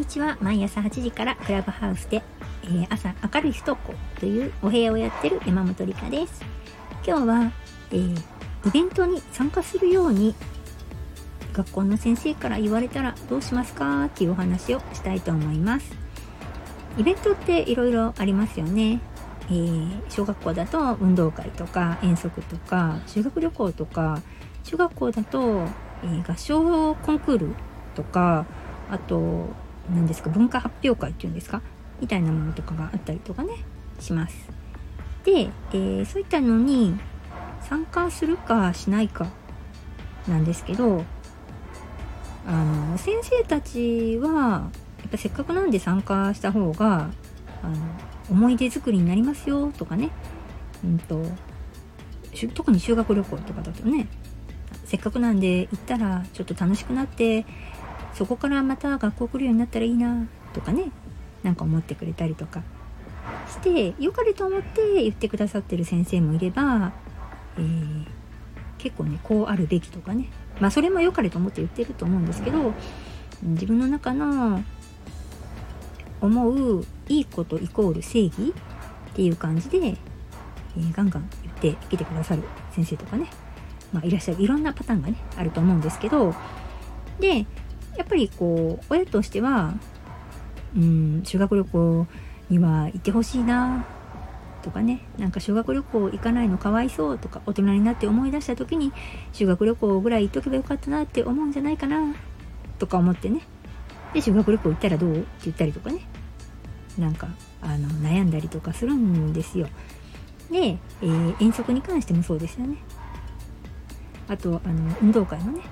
[0.00, 0.38] にちは。
[0.40, 2.22] 毎朝8時からクラブハウスで、
[2.64, 6.42] えー、朝明るい不登校というお部屋をやってる山本理香です。
[7.06, 7.52] 今日は、
[7.90, 8.18] えー、
[8.66, 10.34] イベントに参加するように
[11.52, 14.06] 学校の先生から言われたらどうしますか？
[14.06, 15.92] っていうお話をしたいと思います。
[16.96, 19.00] イベントっていろいろありますよね。
[19.50, 24.22] えー、小学校だと運動会とか遠足とか修学旅行とか
[24.64, 25.66] 中学校だと、
[26.02, 27.54] えー、合唱コンクール
[27.94, 28.46] とか
[28.90, 29.48] あと
[29.94, 31.62] 何ですか文化発表会っていうんですか
[32.00, 33.54] みたいなものとかがあったりとかね
[33.98, 34.36] します。
[35.24, 36.98] で、えー、そういったのに
[37.60, 39.26] 参加するかしないか
[40.26, 41.04] なんですけど
[42.46, 47.10] あの先生たちはやっぱせっかくなんで参加した方が
[47.62, 47.76] あの
[48.30, 50.10] 思い出作りになりますよとかね、
[50.84, 51.22] うんと、
[52.54, 54.08] 特に修学旅行とかだとね
[54.84, 57.44] せっかくなんで行ったらちょっと楽しくなって
[58.14, 60.90] そこからまた学校来るようになったらいいなとかね
[61.42, 62.62] なんか思ってくれたりとか。
[63.50, 66.92] して良かれと思って言ってくださってる先生もいれば、
[67.58, 68.06] えー、
[68.78, 70.28] 結構ねこうあるべきとかね。
[70.60, 72.74] まあそれも良かれと思って言ってると思うんですけど
[73.42, 74.62] 自分の中の
[76.20, 78.52] 思ういいことイコール正義
[79.12, 83.26] っていう感じで、えー、ガンガン言ってきてくださる先生とかね、
[83.92, 86.34] まあ、いらっしゃるいろんなパターンがねあると思うんですけど。
[87.18, 87.46] で
[87.96, 89.74] やっぱりこう親としては
[90.76, 92.06] うん修学旅行
[92.48, 93.84] には行ってほしいな
[94.62, 95.00] とかね。
[95.18, 98.92] なんか修学旅行行かないのかわいそうとか大人になって思い出した時に
[99.32, 102.14] 修学旅行ぐらい行っとけばよかったなって思うんじゃないかな
[102.78, 103.40] とか思ってね。
[104.12, 106.00] で修学旅行行ったらどうって言ったりとかね。
[106.98, 107.28] なんか
[107.62, 109.68] あの悩んだりとかするんですよ。
[110.50, 112.76] で、えー、遠足に関してもそうですよね。
[114.28, 115.62] あとあの運動会もね。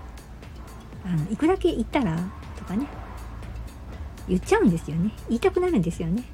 [1.04, 2.16] あのいくだけ行ったら？
[2.56, 2.86] とかね。
[4.28, 5.12] 言っちゃうんですよね。
[5.28, 6.24] 言いたくなるんですよね。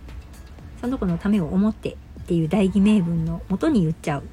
[0.81, 4.25] その子のためを思ってっていう大義名分のもとに言っちゃう。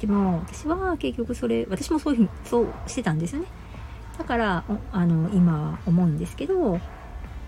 [0.00, 3.48] でも私は結局それ私もそういうふうにそうしてたんですよね。
[4.18, 6.78] だからあの今思うんですけど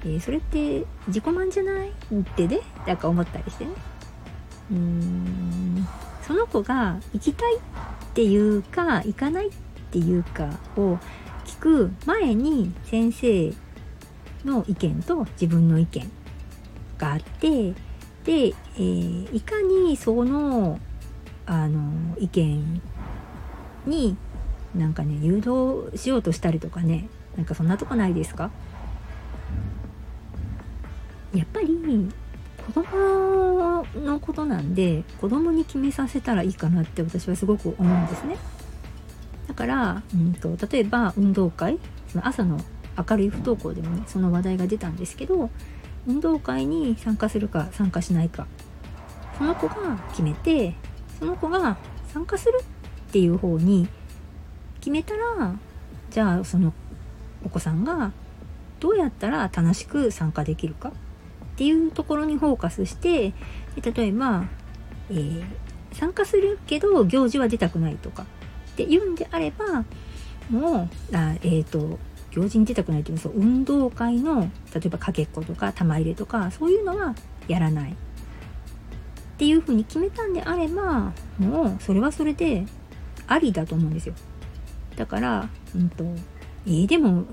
[0.04, 1.92] えー、それって自己満じゃないっ
[2.36, 3.70] てねなんか思ったりしてね。
[4.70, 5.88] うーん。
[6.26, 7.60] その子が行きたいっ
[8.14, 9.50] ていうか行かないっ
[9.90, 10.98] ていうかを
[11.64, 13.54] く前に先生
[14.44, 16.10] の意見と自分の意見
[16.98, 17.74] があってで、
[18.26, 20.78] えー、いかにその
[21.46, 22.82] あの意見
[23.86, 24.14] に
[24.74, 28.50] なんかね誘導しようとしたりとかねなんかそんなとこないですか？
[31.34, 31.68] やっぱり
[32.66, 38.36] 子供のことなんで子供に決めさせたらいいかなって私はすごく思うんですね。
[39.48, 40.34] だから、うん。
[40.34, 41.78] と、例えば運動会
[42.08, 42.60] その朝の
[42.96, 45.50] 明るい不登校でもねその話題が出たんですけど
[46.06, 48.46] 運動会に参加するか参加しないか
[49.38, 49.74] その子が
[50.10, 50.74] 決めて
[51.18, 51.76] その子が
[52.12, 53.88] 参加するっていう方に
[54.78, 55.56] 決めたら
[56.10, 56.72] じゃあその
[57.44, 58.12] お子さんが
[58.80, 60.92] どうやったら楽しく参加できるかっ
[61.56, 63.32] ていうところにフォーカスして
[63.80, 64.44] 例えば、
[65.10, 65.44] えー、
[65.92, 68.26] 参加するけど行事は出たくないとか
[68.74, 69.84] って言うんであれば
[70.50, 71.98] もうあえっ、ー、と
[72.32, 77.14] 行事に出たくないっていうのは運動会の例えばかけっことか玉入れとかそういうのは
[77.46, 77.94] やらないっ
[79.38, 82.66] ていうふうに決めたんであればもうそれはそれで
[83.28, 84.14] ありだと思うんですよ
[84.96, 86.04] だから、うんと、
[86.66, 87.24] えー、でも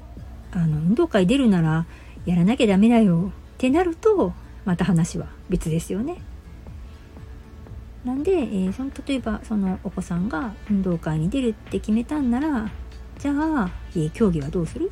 [0.51, 1.85] あの運動会出るなら
[2.25, 4.33] やらなきゃダメだよってなると
[4.65, 6.21] また話は別ですよね。
[8.05, 12.69] なんで、えー、その例えばそのお子さんが運動会に出るって決めたんなら
[13.19, 14.89] じゃあ、えー、競技はどうする？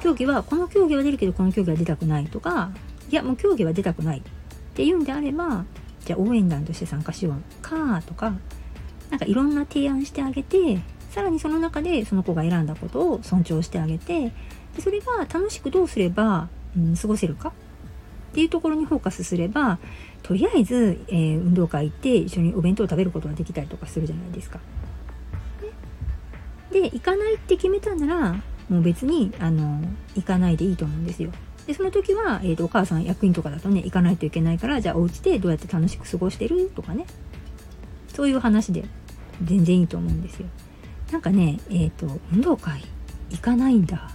[0.00, 2.70] 競技はこの競技は出るけどこの競技は出たくないとか
[3.10, 4.22] いやもう競技は出たくないっ
[4.74, 5.64] ていうんであれば
[6.04, 8.34] じゃあ応援団として参加しようかとか
[9.10, 14.32] なんかいろんな提案してあげてさらにその中でその子が選んだことを尊重してあげて
[14.76, 17.52] でそれが楽しくどうすればうん、過ごせるか
[18.30, 19.78] っていうところにフォーカスすれば
[20.22, 24.60] とりあえず、えー、運動会行って一緒にお弁当を食べることができたりとかするじゃないですか。
[26.70, 28.32] で行かないって決めたなら
[28.68, 29.82] もう別にあの
[30.14, 31.32] 行かないでいいと思うんですよ。
[31.66, 36.70] でその時は、えーと、お母さん役員とかだとね行かないといけないからじゃあお家でどうやって楽しく過ごしてる？
[36.74, 37.06] とかね
[38.14, 38.84] そういう話で
[39.42, 40.46] 全然いいと思うんですよ。
[41.10, 42.84] なんかねえっ、ー、と運動会
[43.30, 44.10] 行かないんだ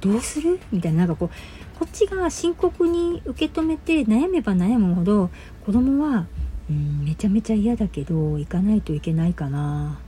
[0.00, 0.60] どうする？
[0.70, 1.30] みたいななんかこう
[1.78, 5.30] こっちが深刻に受け止めて悩めば悩むほど
[5.64, 6.26] 子供は
[6.68, 10.00] うんめちゃめちゃ嫌だけど行かないといけないかな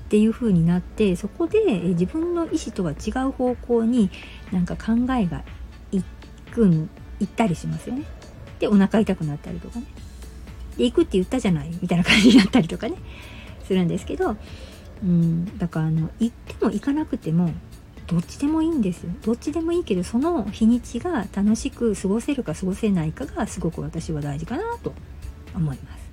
[0.00, 4.10] っていう風になってそこで自分の意思とは違う方向に
[4.52, 5.42] なんか考えが
[5.92, 6.02] い
[6.52, 6.88] くん、
[7.20, 8.04] 行ったりしますよね。
[8.58, 9.84] で、お腹痛くなったりとかね。
[10.76, 12.96] で、行くって言ったじゃないみたいな感じになったりとかね、
[13.64, 14.36] するんですけど、
[15.02, 17.52] うん、だからあの、行っても行かなくても、
[18.06, 19.10] どっちでもいいんですよ。
[19.24, 24.92] どっちでもいいけど、その日にちが楽しく過ごせるか過ごせないかがすごく私は大事かなと
[25.54, 26.10] 思います。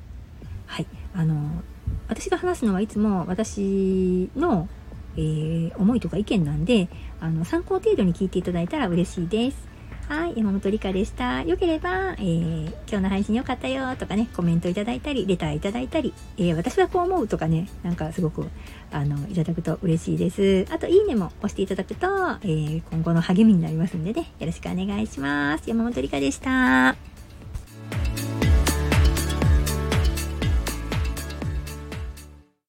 [0.66, 0.88] はい。
[1.13, 1.62] あの、
[2.07, 4.68] 私が話すのはいつも私の、
[5.16, 9.73] えー、思いとか意見なんで、あの、参考程度に聞いていただいたら嬉しいです。
[10.07, 11.44] はい、山本理香でした。
[11.44, 18.45] よければ、えー、今日の配信良かったよとかね、コメントいただいたり、レターいただいたり、えー、私はこう思うとかね、なんかすごく、
[18.91, 20.65] あの、いただくと嬉しいです。
[20.71, 25.69] あと、いいねも押していただくと、えー、今後の励みになりますんでね、よろしくお願いします。
[25.69, 27.12] 山本理香でした。